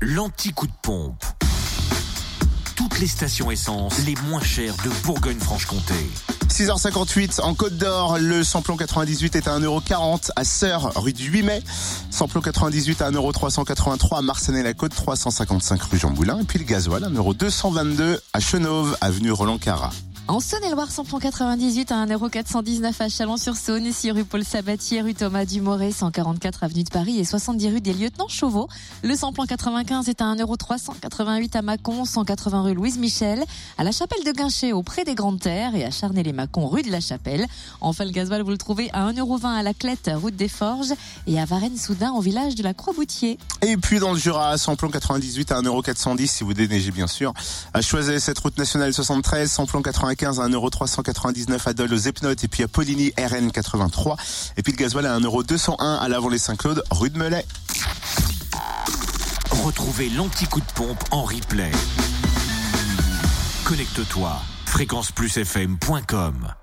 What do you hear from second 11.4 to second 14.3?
mai. Samplon 98 à 1,383€ à